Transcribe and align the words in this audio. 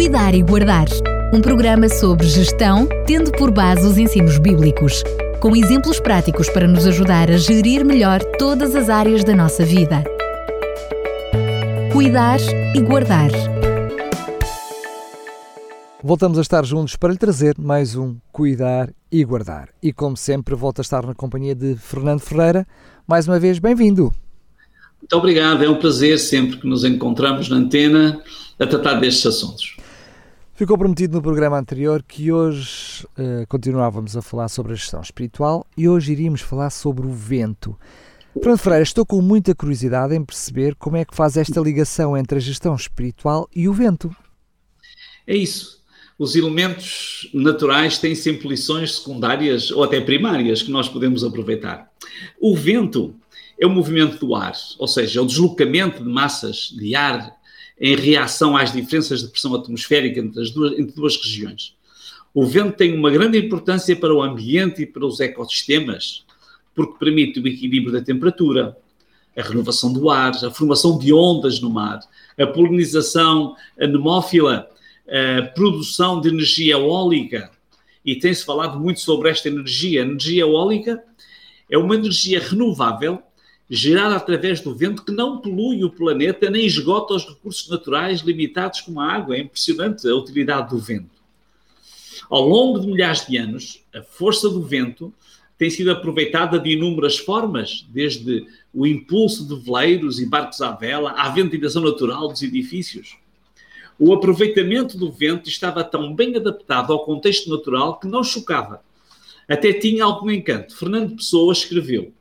Cuidar 0.00 0.34
e 0.34 0.42
Guardar, 0.42 0.86
um 1.30 1.42
programa 1.42 1.86
sobre 1.86 2.26
gestão, 2.26 2.88
tendo 3.06 3.30
por 3.32 3.50
base 3.50 3.86
os 3.86 3.98
ensinos 3.98 4.38
bíblicos, 4.38 5.02
com 5.40 5.54
exemplos 5.54 6.00
práticos 6.00 6.48
para 6.48 6.66
nos 6.66 6.86
ajudar 6.86 7.30
a 7.30 7.36
gerir 7.36 7.84
melhor 7.84 8.24
todas 8.38 8.74
as 8.74 8.88
áreas 8.88 9.22
da 9.24 9.36
nossa 9.36 9.62
vida. 9.62 10.02
Cuidar 11.92 12.40
e 12.74 12.80
Guardar. 12.80 13.30
Voltamos 16.02 16.38
a 16.38 16.40
estar 16.40 16.64
juntos 16.64 16.96
para 16.96 17.12
lhe 17.12 17.18
trazer 17.18 17.56
mais 17.58 17.94
um 17.94 18.16
Cuidar 18.32 18.88
e 19.12 19.22
Guardar. 19.22 19.68
E 19.82 19.92
como 19.92 20.16
sempre, 20.16 20.54
volto 20.54 20.78
a 20.78 20.82
estar 20.82 21.04
na 21.04 21.14
companhia 21.14 21.54
de 21.54 21.76
Fernando 21.76 22.20
Ferreira. 22.20 22.66
Mais 23.06 23.28
uma 23.28 23.38
vez, 23.38 23.58
bem-vindo. 23.58 24.10
Muito 24.98 25.14
obrigado, 25.14 25.62
é 25.62 25.68
um 25.68 25.78
prazer 25.78 26.18
sempre 26.18 26.56
que 26.56 26.66
nos 26.66 26.84
encontramos 26.84 27.50
na 27.50 27.56
antena 27.56 28.18
a 28.58 28.66
tratar 28.66 28.94
destes 28.94 29.26
assuntos. 29.26 29.76
Ficou 30.60 30.76
prometido 30.76 31.16
no 31.16 31.22
programa 31.22 31.58
anterior 31.58 32.02
que 32.06 32.30
hoje 32.30 33.06
uh, 33.18 33.46
continuávamos 33.48 34.14
a 34.14 34.20
falar 34.20 34.46
sobre 34.48 34.72
a 34.72 34.76
gestão 34.76 35.00
espiritual 35.00 35.66
e 35.74 35.88
hoje 35.88 36.12
iríamos 36.12 36.42
falar 36.42 36.68
sobre 36.68 37.06
o 37.06 37.10
vento. 37.10 37.74
Fernando 38.34 38.58
Ferreira, 38.58 38.82
estou 38.82 39.06
com 39.06 39.22
muita 39.22 39.54
curiosidade 39.54 40.14
em 40.14 40.22
perceber 40.22 40.74
como 40.74 40.98
é 40.98 41.04
que 41.06 41.16
faz 41.16 41.38
esta 41.38 41.58
ligação 41.60 42.14
entre 42.14 42.36
a 42.36 42.40
gestão 42.42 42.74
espiritual 42.74 43.48
e 43.56 43.70
o 43.70 43.72
vento. 43.72 44.14
É 45.26 45.34
isso. 45.34 45.80
Os 46.18 46.36
elementos 46.36 47.30
naturais 47.32 47.96
têm 47.96 48.14
sempre 48.14 48.46
lições 48.46 48.96
secundárias 48.96 49.70
ou 49.70 49.82
até 49.82 49.98
primárias 49.98 50.62
que 50.62 50.70
nós 50.70 50.90
podemos 50.90 51.24
aproveitar. 51.24 51.90
O 52.38 52.54
vento 52.54 53.14
é 53.58 53.66
o 53.66 53.70
movimento 53.70 54.18
do 54.18 54.34
ar, 54.34 54.52
ou 54.78 54.86
seja, 54.86 55.20
é 55.20 55.22
o 55.22 55.26
deslocamento 55.26 56.04
de 56.04 56.10
massas 56.10 56.68
de 56.78 56.94
ar 56.94 57.39
em 57.80 57.96
reação 57.96 58.56
às 58.56 58.72
diferenças 58.72 59.22
de 59.22 59.28
pressão 59.28 59.54
atmosférica 59.54 60.20
entre, 60.20 60.42
as 60.42 60.50
duas, 60.50 60.78
entre 60.78 60.94
duas 60.94 61.16
regiões. 61.16 61.74
O 62.34 62.46
vento 62.46 62.76
tem 62.76 62.94
uma 62.94 63.10
grande 63.10 63.38
importância 63.38 63.96
para 63.96 64.14
o 64.14 64.22
ambiente 64.22 64.82
e 64.82 64.86
para 64.86 65.04
os 65.04 65.18
ecossistemas, 65.18 66.24
porque 66.74 66.98
permite 66.98 67.40
o 67.40 67.48
equilíbrio 67.48 67.92
da 67.92 68.02
temperatura, 68.02 68.76
a 69.36 69.42
renovação 69.42 69.92
do 69.92 70.10
ar, 70.10 70.32
a 70.44 70.50
formação 70.50 70.98
de 70.98 71.12
ondas 71.12 71.60
no 71.60 71.70
mar, 71.70 72.00
a 72.38 72.46
polinização 72.46 73.56
anemófila, 73.80 74.68
a 75.08 75.42
produção 75.42 76.20
de 76.20 76.28
energia 76.28 76.74
eólica. 76.74 77.50
E 78.04 78.16
tem-se 78.16 78.44
falado 78.44 78.78
muito 78.78 79.00
sobre 79.00 79.30
esta 79.30 79.48
energia. 79.48 80.02
A 80.02 80.06
energia 80.06 80.42
eólica 80.42 81.02
é 81.68 81.78
uma 81.78 81.94
energia 81.94 82.40
renovável 82.40 83.22
gerada 83.70 84.16
através 84.16 84.60
do 84.60 84.74
vento 84.74 85.04
que 85.04 85.12
não 85.12 85.38
polui 85.38 85.84
o 85.84 85.90
planeta 85.90 86.50
nem 86.50 86.66
esgota 86.66 87.14
os 87.14 87.24
recursos 87.24 87.68
naturais 87.68 88.20
limitados 88.20 88.80
como 88.80 89.00
a 89.00 89.06
água. 89.06 89.36
É 89.36 89.40
impressionante 89.40 90.08
a 90.08 90.16
utilidade 90.16 90.70
do 90.70 90.78
vento. 90.78 91.20
Ao 92.28 92.46
longo 92.46 92.80
de 92.80 92.88
milhares 92.88 93.24
de 93.26 93.36
anos, 93.36 93.84
a 93.94 94.02
força 94.02 94.48
do 94.48 94.60
vento 94.60 95.14
tem 95.56 95.70
sido 95.70 95.90
aproveitada 95.90 96.58
de 96.58 96.70
inúmeras 96.70 97.18
formas, 97.18 97.86
desde 97.90 98.46
o 98.74 98.86
impulso 98.86 99.46
de 99.46 99.54
veleiros 99.62 100.18
e 100.18 100.26
barcos 100.26 100.60
à 100.60 100.72
vela 100.72 101.12
à 101.12 101.28
ventilação 101.28 101.82
natural 101.82 102.28
dos 102.28 102.42
edifícios. 102.42 103.16
O 103.98 104.12
aproveitamento 104.12 104.96
do 104.96 105.12
vento 105.12 105.48
estava 105.48 105.84
tão 105.84 106.14
bem 106.14 106.34
adaptado 106.34 106.92
ao 106.92 107.04
contexto 107.04 107.50
natural 107.50 108.00
que 108.00 108.08
não 108.08 108.24
chocava. 108.24 108.82
Até 109.46 109.72
tinha 109.72 110.04
algum 110.04 110.30
encanto. 110.30 110.74
Fernando 110.74 111.16
Pessoa 111.16 111.52
escreveu: 111.52 112.12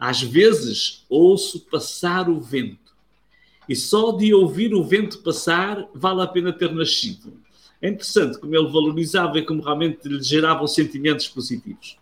às 0.00 0.22
vezes 0.22 1.04
ouço 1.10 1.60
passar 1.60 2.30
o 2.30 2.40
vento, 2.40 2.78
e 3.68 3.76
só 3.76 4.12
de 4.12 4.32
ouvir 4.32 4.74
o 4.74 4.82
vento 4.82 5.18
passar 5.18 5.86
vale 5.94 6.22
a 6.22 6.26
pena 6.26 6.54
ter 6.54 6.72
nascido. 6.72 7.34
É 7.82 7.88
interessante 7.88 8.38
como 8.38 8.56
ele 8.56 8.72
valorizava 8.72 9.38
e 9.38 9.44
como 9.44 9.62
realmente 9.62 10.08
lhe 10.08 10.22
geravam 10.22 10.66
sentimentos 10.66 11.28
positivos. 11.28 11.98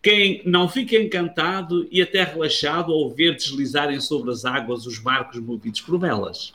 Quem 0.00 0.40
não 0.46 0.68
fica 0.68 0.96
encantado 0.96 1.86
e 1.90 2.00
até 2.00 2.22
relaxado 2.22 2.92
ao 2.92 3.10
ver 3.10 3.34
deslizarem 3.34 4.00
sobre 4.00 4.30
as 4.30 4.44
águas 4.44 4.86
os 4.86 4.98
barcos 4.98 5.40
movidos 5.40 5.80
por 5.80 5.98
velas. 5.98 6.54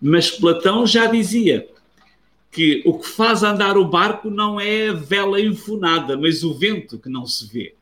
Mas 0.00 0.30
Platão 0.30 0.86
já 0.86 1.06
dizia 1.06 1.68
que 2.50 2.82
o 2.86 2.98
que 2.98 3.08
faz 3.08 3.42
andar 3.42 3.76
o 3.76 3.84
barco 3.84 4.30
não 4.30 4.58
é 4.58 4.88
a 4.88 4.94
vela 4.94 5.40
enfunada, 5.40 6.16
mas 6.16 6.42
o 6.42 6.54
vento 6.54 6.98
que 6.98 7.10
não 7.10 7.26
se 7.26 7.46
vê 7.46 7.74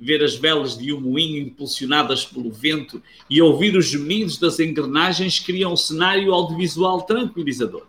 ver 0.00 0.22
as 0.22 0.36
velas 0.36 0.78
de 0.78 0.92
um 0.92 1.00
moinho 1.00 1.42
impulsionadas 1.42 2.24
pelo 2.24 2.50
vento 2.50 3.02
e 3.28 3.42
ouvir 3.42 3.76
os 3.76 3.86
gemidos 3.86 4.38
das 4.38 4.60
engrenagens 4.60 5.40
cria 5.40 5.68
um 5.68 5.76
cenário 5.76 6.32
audiovisual 6.32 7.02
tranquilizador. 7.02 7.86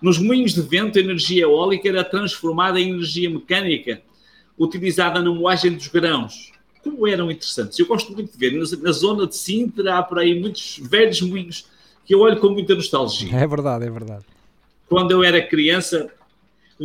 Nos 0.00 0.18
moinhos 0.18 0.54
de 0.54 0.62
vento, 0.62 0.98
a 0.98 1.02
energia 1.02 1.42
eólica 1.42 1.88
era 1.88 2.04
transformada 2.04 2.80
em 2.80 2.90
energia 2.90 3.28
mecânica, 3.28 4.00
utilizada 4.56 5.20
na 5.20 5.30
moagem 5.30 5.74
dos 5.74 5.88
grãos. 5.88 6.52
Como 6.82 7.06
eram 7.06 7.30
interessantes. 7.30 7.78
Eu 7.78 7.86
gosto 7.86 8.12
muito 8.12 8.32
de 8.32 8.38
ver. 8.38 8.52
Na 8.80 8.92
zona 8.92 9.26
de 9.26 9.36
Sintra 9.36 9.98
há 9.98 10.02
por 10.02 10.18
aí 10.18 10.38
muitos 10.38 10.80
velhos 10.82 11.20
moinhos 11.20 11.66
que 12.06 12.14
eu 12.14 12.20
olho 12.20 12.40
com 12.40 12.48
muita 12.48 12.74
nostalgia. 12.74 13.34
É 13.34 13.46
verdade, 13.46 13.84
é 13.84 13.90
verdade. 13.90 14.24
Quando 14.88 15.10
eu 15.10 15.22
era 15.22 15.44
criança, 15.44 16.10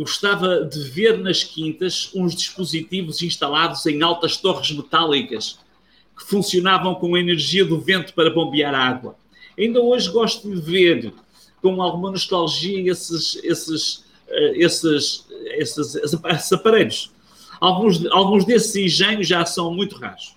gostava 0.02 0.64
de 0.64 0.80
ver 0.90 1.18
nas 1.18 1.44
quintas 1.44 2.10
uns 2.14 2.34
dispositivos 2.34 3.22
instalados 3.22 3.86
em 3.86 4.02
altas 4.02 4.36
torres 4.36 4.72
metálicas 4.72 5.58
que 6.16 6.24
funcionavam 6.24 6.94
com 6.94 7.14
a 7.14 7.20
energia 7.20 7.64
do 7.64 7.80
vento 7.80 8.12
para 8.12 8.30
bombear 8.30 8.74
água. 8.74 9.16
Ainda 9.58 9.80
hoje 9.80 10.10
gosto 10.10 10.48
de 10.48 10.60
ver 10.60 11.12
com 11.62 11.80
alguma 11.80 12.10
nostalgia 12.10 12.90
esses, 12.90 13.36
esses, 13.44 14.04
eh, 14.28 14.52
esses, 14.56 15.26
esses, 15.56 15.94
esses 15.94 16.52
aparelhos. 16.52 17.12
Alguns, 17.60 18.04
alguns 18.06 18.44
desses 18.44 18.74
engenhos 18.74 19.26
já 19.26 19.44
são 19.44 19.72
muito 19.72 19.96
raros. 19.96 20.34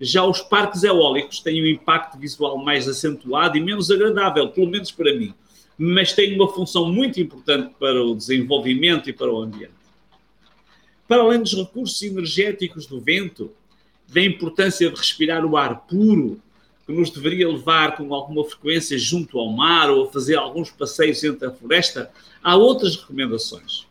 Já 0.00 0.24
os 0.24 0.40
parques 0.40 0.82
eólicos 0.82 1.40
têm 1.40 1.62
um 1.62 1.66
impacto 1.66 2.18
visual 2.18 2.58
mais 2.58 2.88
acentuado 2.88 3.56
e 3.56 3.60
menos 3.60 3.90
agradável, 3.90 4.48
pelo 4.48 4.68
menos 4.68 4.90
para 4.90 5.14
mim 5.14 5.34
mas 5.78 6.12
tem 6.12 6.34
uma 6.34 6.52
função 6.52 6.90
muito 6.90 7.20
importante 7.20 7.74
para 7.78 8.02
o 8.02 8.14
desenvolvimento 8.14 9.10
e 9.10 9.12
para 9.12 9.32
o 9.32 9.40
ambiente. 9.40 9.74
Para 11.06 11.22
além 11.22 11.40
dos 11.40 11.54
recursos 11.54 12.00
energéticos 12.02 12.86
do 12.86 13.00
vento, 13.00 13.52
da 14.08 14.22
importância 14.22 14.88
de 14.88 14.96
respirar 14.96 15.44
o 15.44 15.56
ar 15.56 15.86
puro, 15.86 16.40
que 16.86 16.92
nos 16.92 17.10
deveria 17.10 17.48
levar 17.48 17.96
com 17.96 18.14
alguma 18.14 18.44
frequência 18.44 18.96
junto 18.96 19.38
ao 19.38 19.50
mar 19.50 19.90
ou 19.90 20.04
a 20.04 20.12
fazer 20.12 20.36
alguns 20.36 20.70
passeios 20.70 21.22
entre 21.24 21.46
a 21.46 21.50
floresta, 21.50 22.10
há 22.42 22.56
outras 22.56 22.96
recomendações. 22.96 23.86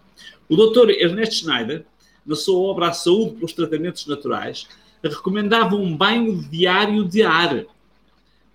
O 0.47 0.55
Dr. 0.55 0.91
Ernesto 0.91 1.35
Schneider, 1.35 1.85
na 2.25 2.35
sua 2.35 2.57
obra 2.57 2.87
A 2.87 2.93
Saúde 2.93 3.35
pelos 3.35 3.53
Tratamentos 3.53 4.05
Naturais, 4.07 4.67
recomendava 5.03 5.75
um 5.75 5.95
banho 5.95 6.41
diário 6.49 7.03
de 7.03 7.21
ar, 7.21 7.65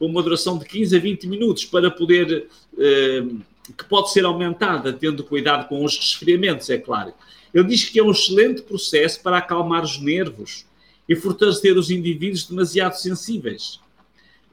com 0.00 0.06
uma 0.06 0.22
duração 0.22 0.56
de 0.56 0.64
15 0.64 0.96
a 0.96 0.98
20 0.98 1.28
minutos 1.28 1.66
para 1.66 1.90
poder, 1.90 2.46
eh, 2.78 3.22
que 3.76 3.84
pode 3.84 4.10
ser 4.10 4.24
aumentada, 4.24 4.94
tendo 4.94 5.22
cuidado 5.22 5.68
com 5.68 5.84
os 5.84 5.94
resfriamentos, 5.94 6.70
é 6.70 6.78
claro. 6.78 7.12
Ele 7.52 7.64
diz 7.64 7.84
que 7.84 7.98
é 7.98 8.02
um 8.02 8.10
excelente 8.10 8.62
processo 8.62 9.22
para 9.22 9.36
acalmar 9.36 9.84
os 9.84 10.00
nervos 10.00 10.64
e 11.06 11.14
fortalecer 11.14 11.76
os 11.76 11.90
indivíduos 11.90 12.46
demasiado 12.46 12.94
sensíveis. 12.94 13.78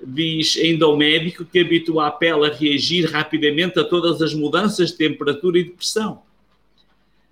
Diz 0.06 0.58
ainda 0.58 0.86
o 0.86 0.98
médico 0.98 1.46
que 1.46 1.60
habitua 1.60 2.08
a 2.08 2.12
pele 2.12 2.46
a 2.46 2.54
reagir 2.54 3.10
rapidamente 3.10 3.80
a 3.80 3.86
todas 3.86 4.22
as 4.22 4.34
mudanças 4.34 4.92
de 4.92 4.98
temperatura 4.98 5.60
e 5.60 5.64
de 5.64 5.70
pressão. 5.70 6.22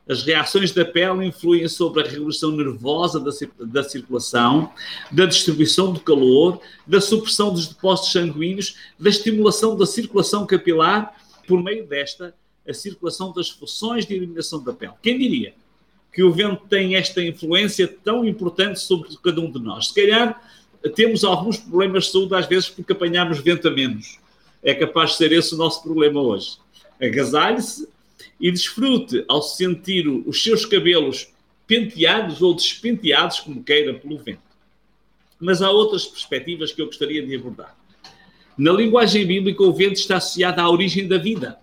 As 0.07 0.23
reações 0.23 0.71
da 0.71 0.85
pele 0.85 1.25
influem 1.25 1.67
sobre 1.67 2.03
a 2.03 2.07
regulação 2.07 2.51
nervosa 2.51 3.19
da, 3.19 3.31
da 3.65 3.83
circulação, 3.83 4.71
da 5.11 5.25
distribuição 5.25 5.91
do 5.91 5.99
calor, 5.99 6.61
da 6.85 7.01
supressão 7.01 7.51
dos 7.51 7.67
depósitos 7.67 8.11
sanguíneos, 8.11 8.75
da 8.99 9.09
estimulação 9.09 9.75
da 9.75 9.85
circulação 9.85 10.45
capilar, 10.45 11.15
por 11.47 11.61
meio 11.63 11.87
desta, 11.87 12.35
a 12.67 12.73
circulação 12.73 13.31
das 13.31 13.49
funções 13.49 14.05
de 14.05 14.13
eliminação 14.13 14.63
da 14.63 14.73
pele. 14.73 14.93
Quem 15.01 15.17
diria 15.17 15.53
que 16.13 16.23
o 16.23 16.31
vento 16.31 16.63
tem 16.69 16.95
esta 16.95 17.21
influência 17.23 17.87
tão 17.87 18.25
importante 18.25 18.79
sobre 18.79 19.09
cada 19.23 19.41
um 19.41 19.51
de 19.51 19.59
nós? 19.59 19.87
Se 19.87 19.93
calhar 19.93 20.39
temos 20.93 21.23
alguns 21.23 21.57
problemas 21.57 22.05
de 22.05 22.11
saúde 22.11 22.35
às 22.35 22.45
vezes 22.45 22.69
porque 22.69 22.93
apanhamos 22.93 23.39
vento 23.39 23.67
a 23.67 23.71
menos. 23.71 24.19
É 24.61 24.73
capaz 24.73 25.11
de 25.11 25.17
ser 25.17 25.31
esse 25.31 25.53
o 25.53 25.57
nosso 25.57 25.81
problema 25.81 26.21
hoje. 26.21 26.57
Agasalhe-se, 27.01 27.87
e 28.39 28.51
desfrute 28.51 29.23
ao 29.27 29.41
sentir 29.41 30.07
os 30.07 30.43
seus 30.43 30.65
cabelos 30.65 31.27
penteados 31.67 32.41
ou 32.41 32.53
despenteados, 32.53 33.39
como 33.39 33.63
queira, 33.63 33.93
pelo 33.93 34.17
vento. 34.17 34.39
Mas 35.39 35.61
há 35.61 35.69
outras 35.69 36.05
perspectivas 36.05 36.71
que 36.71 36.81
eu 36.81 36.85
gostaria 36.85 37.25
de 37.25 37.35
abordar. 37.35 37.75
Na 38.57 38.71
linguagem 38.71 39.25
bíblica, 39.25 39.63
o 39.63 39.73
vento 39.73 39.95
está 39.95 40.17
associado 40.17 40.61
à 40.61 40.69
origem 40.69 41.07
da 41.07 41.17
vida. 41.17 41.59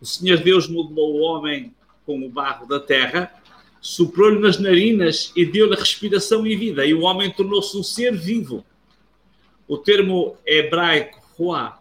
O 0.00 0.06
Senhor 0.06 0.38
Deus 0.38 0.66
modelou 0.66 1.16
o 1.16 1.20
homem 1.20 1.74
com 2.06 2.24
o 2.24 2.30
barro 2.30 2.66
da 2.66 2.80
terra, 2.80 3.32
soprou-lhe 3.80 4.38
nas 4.38 4.58
narinas 4.58 5.30
e 5.36 5.44
deu-lhe 5.44 5.76
respiração 5.76 6.46
e 6.46 6.56
vida, 6.56 6.86
e 6.86 6.94
o 6.94 7.02
homem 7.02 7.30
tornou-se 7.30 7.76
um 7.76 7.82
ser 7.82 8.16
vivo. 8.16 8.64
O 9.68 9.76
termo 9.76 10.36
hebraico, 10.46 11.20
roá, 11.36 11.79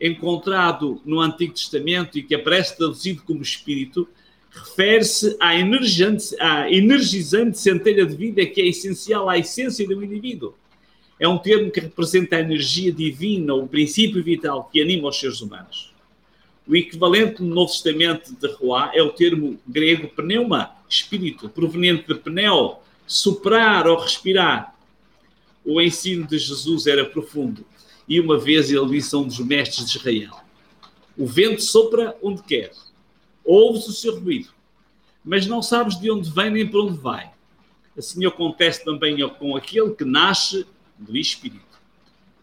encontrado 0.00 1.00
no 1.04 1.20
Antigo 1.20 1.52
Testamento 1.52 2.18
e 2.18 2.22
que 2.22 2.34
aparece 2.34 2.76
traduzido 2.76 3.22
como 3.22 3.42
espírito, 3.42 4.08
refere-se 4.50 5.36
à 5.38 5.50
à 5.50 6.72
energizante 6.72 7.58
centelha 7.58 8.06
de 8.06 8.16
vida 8.16 8.46
que 8.46 8.60
é 8.60 8.66
essencial 8.66 9.28
à 9.28 9.38
essência 9.38 9.86
do 9.86 10.02
indivíduo. 10.02 10.54
É 11.18 11.28
um 11.28 11.36
termo 11.36 11.70
que 11.70 11.80
representa 11.80 12.36
a 12.36 12.40
energia 12.40 12.90
divina, 12.90 13.54
o 13.54 13.68
princípio 13.68 14.24
vital 14.24 14.70
que 14.72 14.80
anima 14.80 15.08
os 15.08 15.20
seres 15.20 15.42
humanos. 15.42 15.92
O 16.66 16.74
equivalente 16.74 17.42
no 17.42 17.54
Novo 17.54 17.70
Testamento 17.70 18.34
de 18.34 18.46
Ruá 18.54 18.90
é 18.94 19.02
o 19.02 19.10
termo 19.10 19.60
grego 19.66 20.08
pneuma, 20.08 20.70
espírito, 20.88 21.48
proveniente 21.48 22.06
de 22.08 22.14
pneu, 22.14 22.78
soprar 23.06 23.86
ou 23.86 23.98
respirar. 23.98 24.74
O 25.64 25.80
ensino 25.80 26.26
de 26.26 26.38
Jesus 26.38 26.86
era 26.86 27.04
profundo 27.04 27.66
e 28.10 28.18
uma 28.18 28.36
vez 28.36 28.72
ele 28.72 28.86
disse 28.86 29.14
a 29.14 29.18
um 29.18 29.26
dos 29.26 29.38
mestres 29.38 29.88
de 29.88 29.96
Israel: 29.96 30.36
O 31.16 31.24
vento 31.24 31.62
sopra 31.62 32.16
onde 32.20 32.42
quer 32.42 32.72
ouves 33.44 33.86
o 33.86 33.92
seu 33.92 34.18
ruído, 34.18 34.50
mas 35.24 35.46
não 35.46 35.62
sabes 35.62 35.98
de 35.98 36.10
onde 36.10 36.28
vem 36.28 36.50
nem 36.50 36.68
para 36.68 36.80
onde 36.80 36.98
vai. 36.98 37.30
Assim 37.96 38.26
acontece 38.26 38.84
também 38.84 39.16
com 39.30 39.56
aquele 39.56 39.92
que 39.92 40.04
nasce 40.04 40.66
do 40.98 41.16
Espírito. 41.16 41.80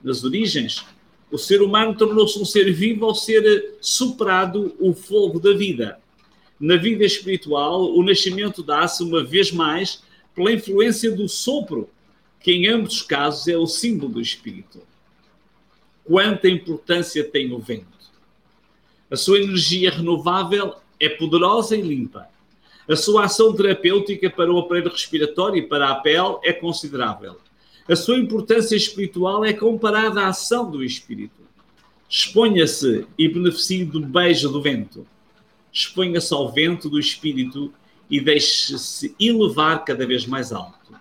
Nas 0.02 0.24
origens, 0.24 0.86
o 1.30 1.38
ser 1.38 1.62
humano 1.62 1.96
tornou-se 1.96 2.40
um 2.40 2.46
ser 2.46 2.72
vivo 2.74 3.06
ao 3.06 3.16
ser 3.16 3.76
superado 3.82 4.76
o 4.80 4.94
fogo 4.94 5.40
da 5.40 5.54
vida. 5.54 6.00
Na 6.60 6.78
vida 6.78 7.04
espiritual, 7.04 7.94
o 7.94 8.04
nascimento 8.04 8.64
dá-se 8.64 9.04
uma 9.04 9.24
vez 9.24 9.52
mais 9.52 10.02
pela 10.34 10.52
influência 10.52 11.12
do 11.12 11.28
sopro, 11.28 11.90
que 12.40 12.52
em 12.52 12.68
ambos 12.68 12.96
os 12.96 13.02
casos 13.02 13.48
é 13.48 13.58
o 13.58 13.68
símbolo 13.68 14.14
do 14.14 14.22
Espírito. 14.22 14.82
Quanta 16.08 16.48
importância 16.48 17.24
tem 17.24 17.52
o 17.52 17.60
vento? 17.60 17.86
A 19.12 19.16
sua 19.16 19.40
energia 19.40 19.92
renovável 19.92 20.76
é 21.00 21.10
poderosa 21.10 21.76
e 21.76 21.82
limpa. 21.82 22.28
A 22.90 22.96
sua 22.96 23.26
ação 23.26 23.54
terapêutica 23.54 24.30
para 24.30 24.52
o 24.52 24.58
aparelho 24.58 24.90
respiratório 24.90 25.58
e 25.58 25.68
para 25.68 25.90
a 25.90 25.96
pele 25.96 26.38
é 26.44 26.54
considerável. 26.54 27.38
A 27.88 27.96
sua 27.96 28.18
importância 28.18 28.76
espiritual 28.76 29.44
é 29.44 29.54
comparada 29.54 30.22
à 30.22 30.28
ação 30.28 30.70
do 30.70 30.84
espírito. 30.84 31.42
Exponha-se 32.10 33.06
e 33.18 33.28
beneficie 33.28 33.84
do 33.84 34.00
beijo 34.00 34.50
do 34.50 34.62
vento. 34.62 35.06
Exponha-se 35.74 36.34
ao 36.34 36.52
vento 36.52 36.90
do 36.90 37.00
espírito 37.00 37.74
e 38.10 38.22
deixe-se 38.22 39.14
elevar 39.20 39.84
cada 39.84 40.06
vez 40.06 40.26
mais 40.26 40.54
alto. 40.54 40.96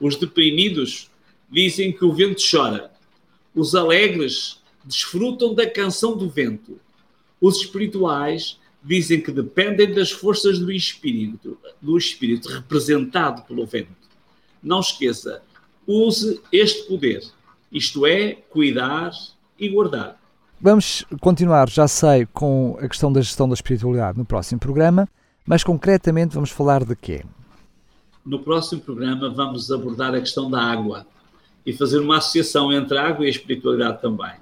Os 0.00 0.16
deprimidos 0.16 1.08
dizem 1.48 1.92
que 1.92 2.04
o 2.04 2.12
vento 2.12 2.42
chora. 2.50 2.91
Os 3.54 3.74
alegres 3.74 4.60
desfrutam 4.84 5.54
da 5.54 5.68
canção 5.68 6.16
do 6.16 6.28
vento. 6.28 6.78
Os 7.40 7.56
espirituais 7.56 8.58
dizem 8.82 9.20
que 9.20 9.30
dependem 9.30 9.92
das 9.92 10.10
forças 10.10 10.58
do 10.58 10.72
espírito, 10.72 11.56
do 11.80 11.96
espírito 11.96 12.48
representado 12.48 13.42
pelo 13.42 13.66
vento. 13.66 13.90
Não 14.62 14.80
esqueça, 14.80 15.42
use 15.86 16.40
este 16.50 16.86
poder, 16.88 17.22
isto 17.70 18.06
é, 18.06 18.34
cuidar 18.50 19.12
e 19.58 19.68
guardar. 19.68 20.20
Vamos 20.60 21.04
continuar, 21.20 21.68
já 21.68 21.88
sei, 21.88 22.26
com 22.26 22.76
a 22.80 22.88
questão 22.88 23.12
da 23.12 23.20
gestão 23.20 23.48
da 23.48 23.54
espiritualidade 23.54 24.16
no 24.16 24.24
próximo 24.24 24.60
programa, 24.60 25.08
mas 25.44 25.64
concretamente 25.64 26.34
vamos 26.34 26.50
falar 26.50 26.84
de 26.84 26.94
quê? 26.94 27.24
No 28.24 28.38
próximo 28.38 28.80
programa 28.80 29.28
vamos 29.28 29.70
abordar 29.72 30.14
a 30.14 30.20
questão 30.20 30.48
da 30.48 30.62
água 30.62 31.04
e 31.64 31.72
fazer 31.72 31.98
uma 31.98 32.18
associação 32.18 32.72
entre 32.72 32.96
a 32.98 33.06
água 33.06 33.24
e 33.24 33.28
a 33.28 33.30
espiritualidade 33.30 34.00
também. 34.00 34.32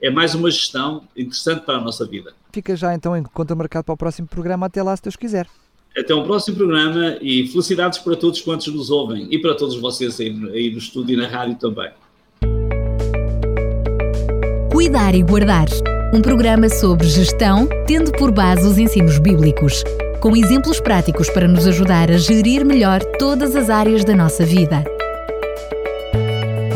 É 0.00 0.10
mais 0.10 0.34
uma 0.34 0.50
gestão 0.50 1.04
interessante 1.16 1.64
para 1.64 1.76
a 1.76 1.80
nossa 1.80 2.04
vida 2.06 2.34
fica 2.56 2.74
já 2.74 2.94
então 2.94 3.14
em 3.14 3.22
conta 3.22 3.54
marcado 3.54 3.84
para 3.84 3.92
o 3.92 3.96
próximo 3.96 4.26
programa. 4.26 4.64
Até 4.64 4.82
lá, 4.82 4.96
se 4.96 5.02
Deus 5.02 5.16
quiser. 5.16 5.46
Até 5.96 6.14
um 6.14 6.24
próximo 6.24 6.56
programa 6.56 7.18
e 7.20 7.46
felicidades 7.48 7.98
para 7.98 8.16
todos 8.16 8.40
quantos 8.40 8.66
nos 8.68 8.90
ouvem 8.90 9.28
e 9.30 9.38
para 9.38 9.54
todos 9.54 9.76
vocês 9.78 10.18
aí, 10.20 10.28
aí 10.28 10.70
no 10.70 10.78
estúdio 10.78 11.14
e 11.14 11.16
na 11.16 11.28
rádio 11.28 11.56
também. 11.56 11.90
Cuidar 14.72 15.14
e 15.14 15.22
Guardar 15.22 15.66
um 16.14 16.22
programa 16.22 16.68
sobre 16.68 17.06
gestão, 17.08 17.68
tendo 17.86 18.12
por 18.12 18.30
base 18.30 18.66
os 18.66 18.78
ensinos 18.78 19.18
bíblicos, 19.18 19.82
com 20.20 20.36
exemplos 20.36 20.80
práticos 20.80 21.28
para 21.28 21.48
nos 21.48 21.66
ajudar 21.66 22.10
a 22.10 22.16
gerir 22.16 22.64
melhor 22.64 23.02
todas 23.18 23.56
as 23.56 23.68
áreas 23.68 24.04
da 24.04 24.14
nossa 24.14 24.44
vida. 24.44 24.84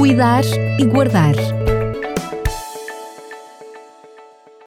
Cuidar 0.01 0.45
e 0.79 0.85
Guardar 0.87 1.35